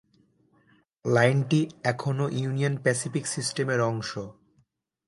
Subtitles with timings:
[1.05, 1.59] লাইনটি
[1.83, 4.11] এখনও Union Pacific সিস্টেমের অংশ।